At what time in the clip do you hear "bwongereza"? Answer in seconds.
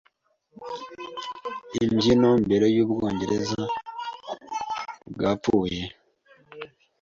2.89-3.61